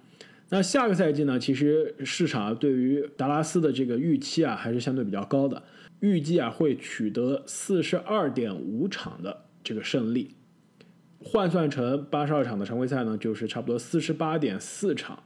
[0.49, 1.39] 那下个赛季呢？
[1.39, 5.63] 其实市场对于达拉斯的这个预期啊，还是相对比较高的，
[6.01, 10.35] 预计啊会取得四十二点五场的这个胜利。
[11.25, 15.23] 换算成八十二场的常规赛呢，就是差不多四十八点四场，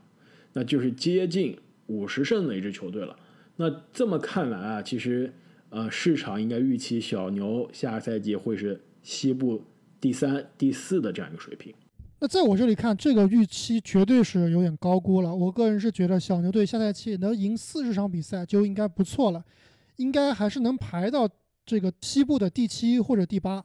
[0.53, 3.17] 那就是接近五十胜的一支球队了。
[3.57, 5.33] 那这么看来啊，其实
[5.71, 9.63] 呃市场应该预期小牛下个赛季会是西部
[10.01, 11.73] 第三、第四的这样一个水平。
[12.21, 15.35] 那在我这里看，这个预期绝对是有点高估了。
[15.35, 19.45] 我个人是觉得小牛队下赛季能赢四十场比赛就应该不错了，
[19.97, 21.29] 应该还是能排到
[21.65, 23.65] 这个西部的第七或者第八。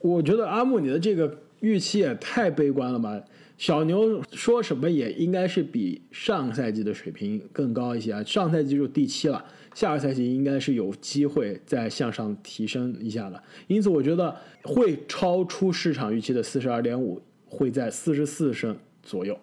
[0.00, 1.38] 我觉得阿木，你的这个。
[1.62, 3.22] 预期也太悲观了吧！
[3.56, 8.22] 小牛说什么也应该是比上赛季的水平更高一些啊。
[8.24, 13.40] 上赛季就第七了，下个赛季应该是有机会再向上提升一下的。
[13.68, 19.38] 因此，我觉得会超出市场预期的四十二点五，会在四十四胜左右。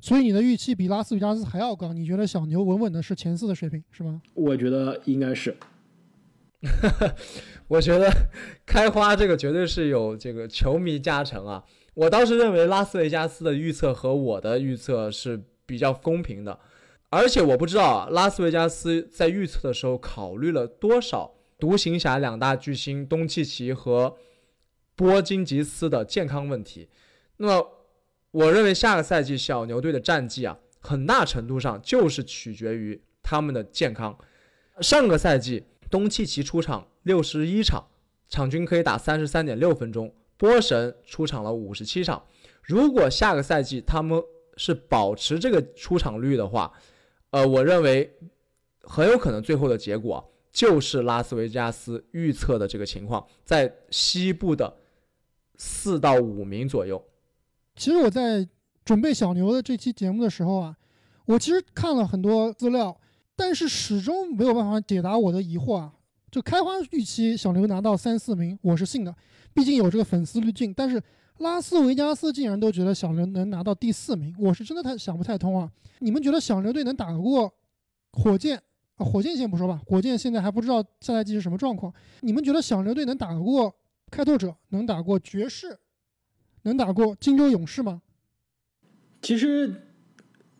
[0.00, 1.94] 所以你的预期比拉斯维加斯还要高？
[1.94, 4.20] 你觉得小牛稳稳的是前四的水平是吗？
[4.34, 5.56] 我觉得应该是。
[7.66, 8.08] 我觉得
[8.64, 11.64] 开花这个绝对是有这个球迷加成啊！
[11.94, 16.58] 我倒是认为拉斯维加斯的预测和我的预测是比较公平的，
[17.08, 24.16] 而且我不知道啊，拉斯维加斯在预测的时候考虑了多少独行侠两大巨星东契奇和
[24.94, 26.88] 波金吉斯的健康问题。
[27.38, 27.68] 那么，
[28.30, 34.16] 我认为下个赛季小牛队的战绩啊，很大程度上就是取决于他们的健康。
[34.80, 35.64] 上个赛季。
[35.92, 37.84] 东契奇出场六十一场，
[38.30, 40.10] 场均可以打三十三点六分钟。
[40.38, 42.24] 波神出场了五十七场。
[42.62, 44.20] 如果下个赛季他们
[44.56, 46.72] 是保持这个出场率的话，
[47.30, 48.16] 呃，我认为
[48.80, 54.78] 很有可能最后的结果就是拉斯维加斯预测的这个情况，在西部的
[55.56, 57.04] 四到五名左右。
[57.76, 58.48] 其实我在
[58.82, 60.76] 准备小牛的这期节目的时候啊，
[61.26, 62.98] 我其实看了很多资料。
[63.34, 65.92] 但是始终没有办法解答我的疑惑啊！
[66.30, 69.14] 就开花预期小牛拿到三四名，我是信的，
[69.52, 70.72] 毕竟有这个粉丝滤镜。
[70.72, 71.02] 但是
[71.38, 75.70] 拉斯维加斯竟然都觉得小牛能拿到第四名，我是真的太想不太通啊！
[75.98, 77.52] 你们觉得小牛队能打得过
[78.12, 78.56] 火箭
[78.96, 79.04] 啊？
[79.04, 81.92] 火箭先不说吧，火箭现在还不知道下赛季是什么状况。
[82.20, 83.74] 你们觉得小牛队能打得过
[84.10, 84.54] 开拓者？
[84.68, 85.78] 能打过爵士？
[86.62, 88.02] 能打过金州勇士吗？
[89.20, 89.82] 其实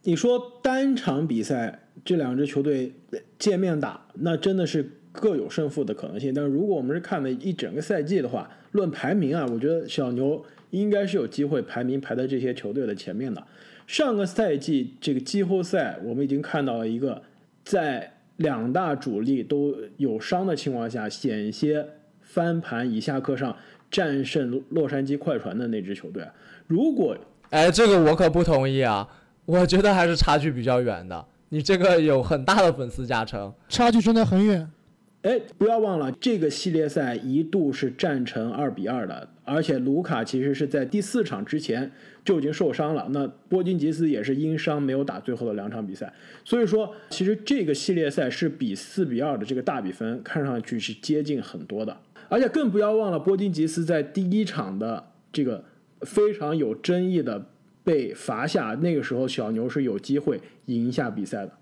[0.03, 1.79] 你说单场比赛。
[2.05, 2.93] 这两支球队
[3.39, 6.35] 见面打，那真的是各有胜负的可能性。
[6.35, 13.47] 但是如果我们是看了一整个赛季的话，论排名啊，我觉得小牛应该是有机会排名排在这些球队的前面的。
[13.87, 17.23] 上个赛季这个季后赛，我们已经看到了一个
[17.65, 21.87] 在两大主力都有伤的情况下，险些
[22.23, 23.57] 翻盘以下课上
[23.91, 26.25] 战胜洛杉矶快船的那支球队。
[26.67, 27.17] 如果
[27.51, 29.07] 哎，这个我可不同意啊，
[29.45, 31.27] 我觉得还是差距比较远的。
[31.55, 34.71] 你这个有很大的粉丝加成，差距真的很远。
[35.21, 41.93] 哎，不要忘了，这个系列赛一度是战成二比二的，而且卢卡其实是在第四场之前
[42.25, 43.07] 就已经受伤了。
[43.11, 46.11] 那波金吉斯也是因伤没有打最后的两场比赛，
[46.43, 51.95] 所以说其实这个系列赛是比四比二的这个大比分看上去是接近很多的。
[52.31, 55.63] 而且更不要忘了，波金吉斯在第一场的这个
[56.01, 57.45] 非常有争议的
[57.85, 61.59] 被罚下，那个时候小牛是有机会赢下比赛的。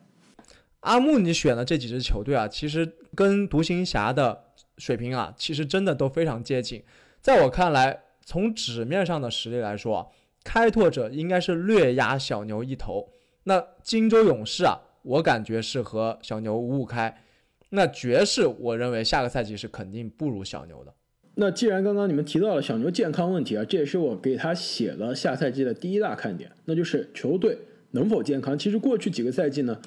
[0.81, 4.45] 阿木，你选的这几支球队啊，其实跟独行侠的
[4.79, 6.83] 水平啊，其实真的都非常接近。
[7.21, 10.11] 在我看来，从纸面上的实力来说，
[10.43, 13.11] 开拓者应该是略压小牛一头。
[13.45, 17.23] 那金州勇士啊，我感觉是和小牛五五开。
[17.71, 20.95] 那爵士，我认为下个赛季是肯定不如小牛的。
[21.35, 27.59] 那既然刚刚你们提到了小牛健康问题啊，这也是我给他写了下赛季的第一大看点，那就是球队
[27.93, 28.59] 能否健康。
[28.59, 29.81] 其实过去几个赛季呢。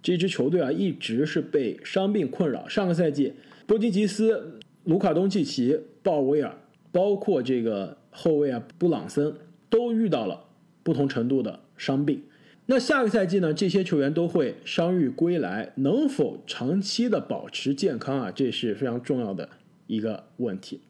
[0.00, 2.68] 这支球队啊，一直是被伤病困扰。
[2.68, 3.32] 上个赛季，
[3.66, 6.56] 波金吉斯、卢卡东契奇、鲍威尔，
[6.92, 9.34] 包括这个后卫啊布朗森，
[9.68, 10.44] 都遇到了
[10.84, 12.22] 不同程度的伤病。
[12.66, 18.30] 那下个赛季呢，这些球员都会伤愈归来，能否长期的保持健康啊？
[18.30, 19.48] 这是非常重要的
[19.88, 20.82] 一个问题。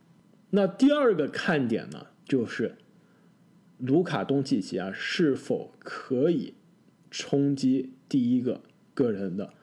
[0.50, 2.76] 那第二个看点呢，就是
[3.78, 6.52] 卢卡东契奇啊，是否可以
[7.10, 8.60] 冲击第一个？
[8.94, 9.54] 个人的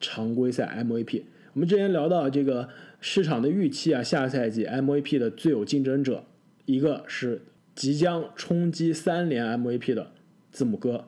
[0.00, 2.70] 常规赛 MVP，我们之前聊到这个
[3.02, 6.24] 市场的预期啊，下赛季 MVP 的最有竞争者，
[6.64, 7.42] 一个是
[7.74, 10.12] 即将冲击三连 MVP 的
[10.50, 11.04] 字母哥，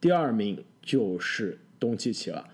[0.00, 2.46] 第二名就是东契奇了。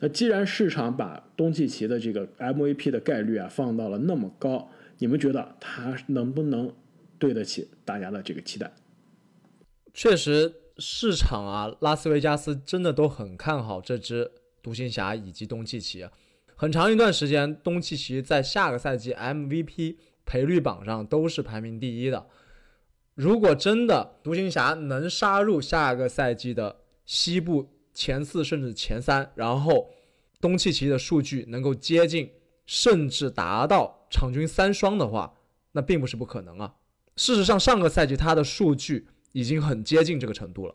[0.00, 6.74] 那既然市场把东契奇的这个 MVP 的概率啊放到了那么高，你们觉得他能不能
[7.18, 8.72] 对得起大家的这个期待？
[9.94, 10.56] 确实。
[10.82, 14.30] 市场啊，拉斯维加斯真的都很看好这支
[14.62, 16.08] 独行侠以及东契奇。
[16.56, 22.26] 很长一段时间，东契奇在下个赛季 MVP 赔率榜上都是排名第一的。
[23.14, 29.90] 如果真的独行侠能杀入下个赛季的西部前四甚至前三，然后
[30.40, 32.30] 东契奇的数据能够接近
[32.66, 35.34] 甚至达到场均三双的话，
[35.72, 36.74] 那并不是不可能啊。
[37.16, 39.08] 事实上，上个赛季他的数据。
[39.32, 40.74] 已经很接近这个程度了。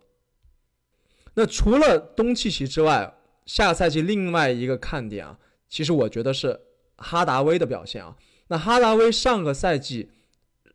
[1.33, 3.13] 那除了东契奇之外，
[3.45, 6.57] 下个赛季另外一个看点啊，其实我觉得是
[6.95, 8.15] 哈达威的表现啊。
[8.47, 10.09] 那哈达威上个赛季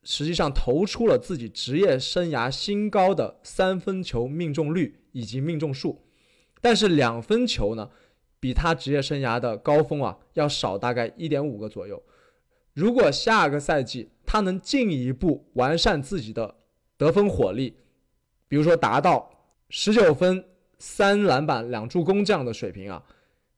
[0.05, 6.03] 实际上投出了自己职业生涯新高的三分球命中率以及命中数，
[6.61, 7.91] 但是两分球呢，
[8.39, 12.03] 比他职业生涯的高峰啊要少大概一点五个左右。
[12.73, 16.55] 如果下个赛季他能进一步完善自己的，
[16.97, 17.77] 得分火力，
[18.47, 19.31] 比如说达到
[19.69, 20.45] 十九分、
[20.79, 23.03] 三篮板、两助攻这样的水平啊，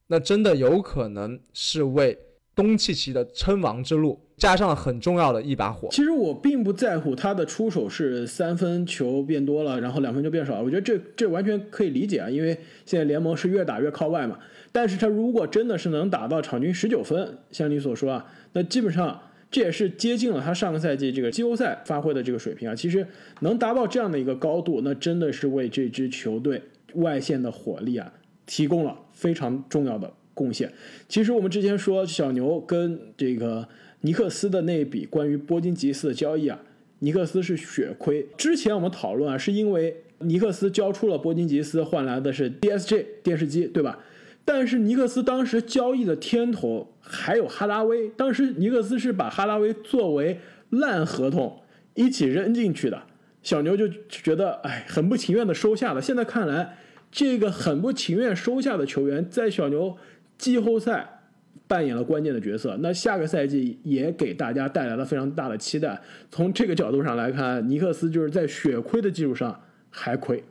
[0.06, 2.18] 那真的有可能是为
[2.54, 5.88] 东契奇的称王之路加上了很重要的一把火。
[5.92, 14.38] 其实我并不在乎他的出手是三分球变多了，然后两分球变少了，我觉得这这完全可以理解啊，因为现在联盟是越打越靠外嘛。
[14.72, 19.20] 但是他如果真的是能打到场均十九分，像你所说啊，那基本上。
[19.52, 22.74] 这也是接近了他上个赛季这个季后赛发挥的这个水平啊！
[22.74, 23.06] 其实
[23.40, 26.62] 能达到这样的一个高度，那真的是为这支球队
[26.94, 28.10] 外线的火力啊
[28.46, 30.72] 提供了非常重要的贡献。
[31.06, 33.68] 其实我们之前说小牛跟这个
[34.02, 36.60] 尼克斯的那笔关于波金吉斯的交易啊，
[37.00, 38.26] 尼克斯是血亏。
[38.36, 43.98] 之前我们讨论啊，是因为尼克斯交出了波金吉斯，换来的是 DSG 电视机，对吧？
[44.44, 50.38] 但是尼克斯当时交易的天头还有哈拉威，当时尼克斯是把哈拉威作为
[50.70, 51.60] 烂合同
[51.94, 53.00] 一起扔进去的，
[53.42, 56.02] 小牛就觉得哎，很不情愿的收下了。
[56.02, 56.76] 现在看来，
[57.12, 59.96] 这个很不情愿收下的球员在小牛
[60.36, 61.21] 季后赛
[61.66, 66.00] 扮演了关键的角色，那下个赛季也给大家带来了非常大的期待。
[66.30, 69.60] 从这个角度上来看，尼克斯就是在血亏的基础上
[69.90, 70.42] 还亏。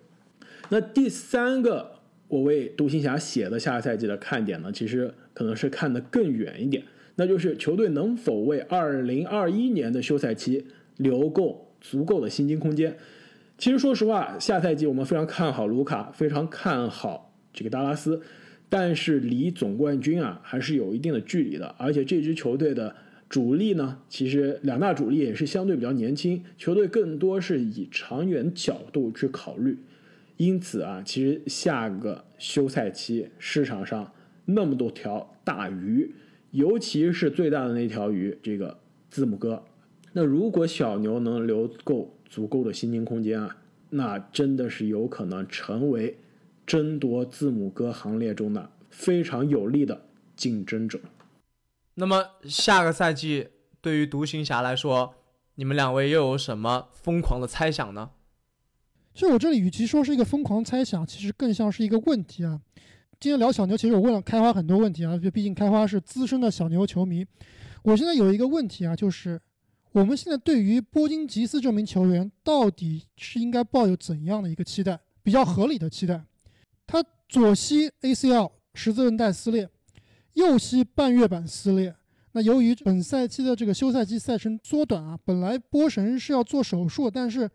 [0.70, 1.92] 那第三个。
[2.32, 6.82] 我为独行侠写的下个赛季的看点呢，其实可能是看得更远一点，
[7.16, 12.96] 那就是球队能否为2021年的休赛期留够足够的薪金空间。
[13.58, 18.22] 其实说实话，下赛季我们非常看好卢卡，非常看好这个达拉斯，
[18.72, 21.76] 但是离总冠军啊还是有一定的距离的。
[21.78, 22.96] 而且这支球队的
[23.28, 29.78] 主力呢，其实两大主力也是相对比较年轻，球队更多是以长远角度去考虑。
[30.38, 34.14] 因此啊，其实下个休赛期市场上
[34.46, 36.16] 那么多条大鱼，
[36.52, 38.80] 尤其是最大的那条鱼，这个
[39.10, 39.62] 字母哥。
[40.14, 43.58] 那如果小牛能留够足够的薪金空间啊，
[43.90, 46.16] 那真的是有可能成为
[46.72, 50.06] 争夺字母哥行列中的非常有力的
[50.38, 51.02] 竞争者。
[51.96, 53.50] 那么下个赛季
[53.82, 55.14] 对于独行侠来说，
[55.56, 58.12] 你们两位又有什么疯狂的猜想呢？
[59.14, 62.62] 其实我这里与其说是一个疯狂猜想，其实更像是一个问题啊。
[63.20, 67.26] 今天聊小牛，其实我问了开花很多问题啊，就毕竟开花是资深的小牛球迷。
[67.84, 69.42] 我现在有一个问题啊，就是
[69.92, 76.24] 我们现在对于波金吉斯这名球员，到底是应该抱有怎样的一个期待，比较合理的期待？
[76.92, 79.70] 他左膝 ACL 十字韧带撕裂，
[80.34, 81.96] 右膝半月板撕裂。
[82.34, 87.50] 那由于本赛季的这个休赛期赛程缩短啊，本来波神是要做手术，但是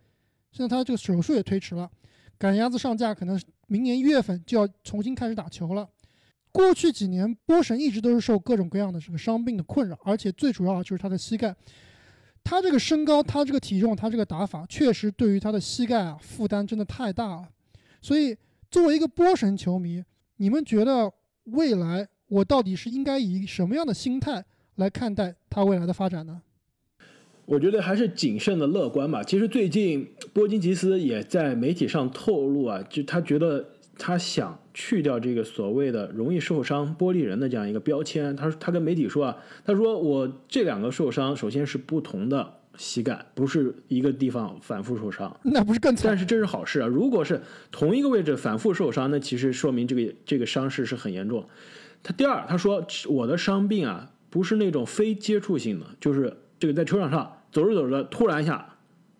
[0.50, 1.90] 现在他这个手术也推迟了，
[2.38, 5.86] 赶鸭子上架，可能明年一月份就要重新开始打球了。
[6.50, 11.54] 过去几年，波神一直都是受各种各样的这个伤病的困扰，而且最主要就是他的膝盖。
[12.42, 17.46] 他这个身高，他这个体重，他这个打法，确实对于他的膝盖啊负担真的太大了。
[18.00, 18.34] 所以，
[18.70, 20.02] 作为一个波神球迷，
[20.36, 21.12] 你们觉得
[21.44, 24.44] 未来我到底是应该以什么样的心态
[24.76, 26.42] 来看待他未来的发展呢？
[27.46, 29.22] 我觉得还是谨慎的乐观吧。
[29.22, 33.64] 其实最近波金吉斯也在媒体上透露啊，就他觉得
[33.96, 38.34] 他想去掉这个所谓的容易受伤玻璃人的这样一个标签。
[38.34, 46.08] 他他跟媒体说啊，他说我这两个受伤首先是不同的膝盖，不是一个地方反复受伤，那不是更惨？
[46.08, 46.86] 但是这是好事啊。
[46.86, 51.46] 如果是同一个位置反复受伤，那其实说明这个这个伤势是很严重。
[52.02, 57.32] 他第二他说我的伤病啊不是那种非接触性的，就是这个在球场上。
[57.52, 58.66] 走着走着，突然一下，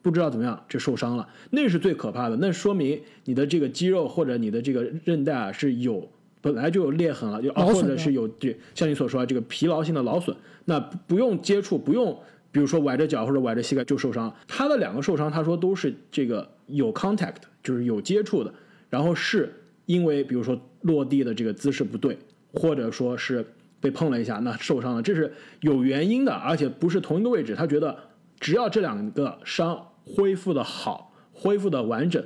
[0.03, 2.37] 不知道怎么样，就受伤了，那是最可怕的。
[2.37, 6.07] 那说明你的这个肌肉或者你的这个韧带啊是有
[6.43, 10.37] 本来就有裂痕了，就或者是有这像你所说这个疲劳性的劳损。
[10.67, 12.19] 那不用接触，不用
[12.57, 14.35] 比如说崴着脚或者崴着膝盖就受伤。
[14.49, 18.51] 他的两个受伤，他说都是这个有 contact，就是有接触的，
[18.89, 19.53] 然后是
[19.85, 22.17] 因为比如说落地的这个姿势不对，
[22.55, 23.45] 或者说是
[23.79, 25.31] 被碰了一下，那受伤了，这是
[25.61, 27.55] 有原因的，而且不是同一个位置。
[27.55, 27.95] 他觉得。
[28.39, 32.23] 只要这两个伤恢复的好，恢复的完整，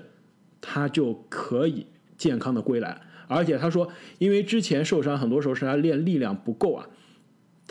[0.61, 1.87] 他就可以
[2.18, 3.01] 健康的归来。
[3.28, 6.85] 而且他说，因为之前受伤，很多时候是他练力量不够啊，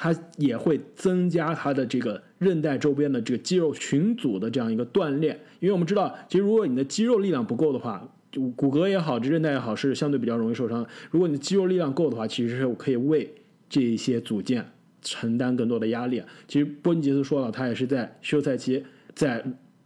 [0.02, 5.38] 他也会增加他的这个韧带周边的这个肌肉群组的这样一个锻炼。
[5.60, 10.88] 因为我们知道，其实如果你的肌肉力量不够的话，就骨骼也好，这韧带也好，是相对比较容易受伤。
[11.12, 13.34] 如果你的肌肉力量够的话，其实是可以为
[13.70, 14.66] 这些组件。
[15.02, 16.22] 承担更多的压力。
[16.46, 18.84] 其实波尼吉斯说了，他也是在休赛期，
[19.16, 19.42] 在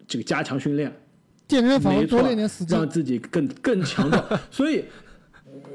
[0.08, 0.92] 这个加强训练，
[1.48, 4.26] 健身房多练点死劲，让自己更更强壮。
[4.50, 4.84] 所以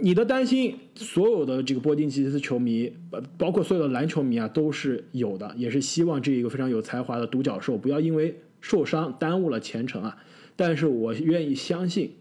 [0.01, 2.93] 你的担心，所有的这个波金吉斯球迷，
[3.37, 10.17] 包括所有的篮球迷啊，都是有的，也是希望这一个非常有才华的独角兽不要因为受伤耽误了前程啊。
[10.57, 12.13] 但是我愿意相信，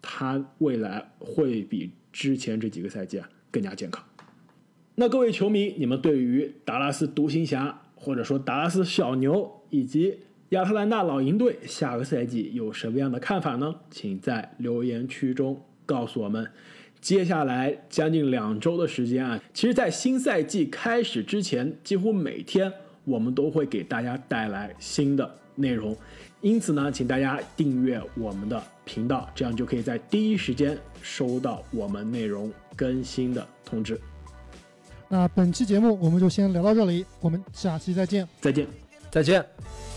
[0.00, 4.04] 他未来会比之前这几个赛季啊更加健康。
[4.94, 13.74] 那各位球迷，你们对于达拉斯独行侠，或者说达拉斯小牛以及亚特兰大老鹰队下个赛季有什么样的看法呢？
[13.90, 16.48] 请在留言区中告诉我们。
[17.00, 22.72] 接下来将近两周的时间啊，其实，在新赛季开始之前，几乎每天
[23.04, 25.96] 我们都会给大家带来新的内容。
[26.40, 33.98] 因此呢，请大家订阅我们的频道，这样就可以在第一时间收到我们内容更新的通知。
[35.08, 38.66] 那本期节目我们就先聊到这里，我们下期再见，再见，
[39.10, 39.95] 再见。